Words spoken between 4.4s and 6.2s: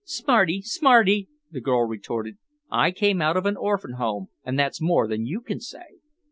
and that's more than you can say."